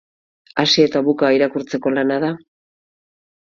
Hasi 0.61 0.81
eta 0.85 1.01
buka 1.07 1.29
irakurtzeko 1.35 1.93
lana 1.99 2.19
da? 2.25 2.33